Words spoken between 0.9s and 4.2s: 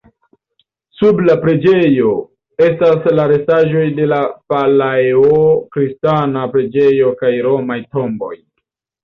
Sub la preĝejo estas la restaĵoj de la